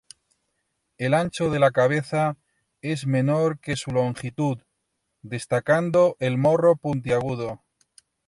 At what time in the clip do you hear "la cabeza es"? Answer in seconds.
1.59-3.05